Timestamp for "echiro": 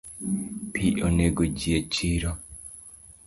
1.79-2.31